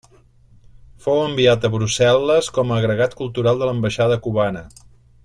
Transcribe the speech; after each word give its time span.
Fou 1.05 1.19
enviat 1.25 1.67
a 1.69 1.71
Brussel·les 1.75 2.49
com 2.57 2.73
a 2.73 2.79
agregat 2.81 3.15
cultural 3.23 3.61
de 3.63 3.69
l'ambaixada 3.71 4.19
cubana. 4.29 4.65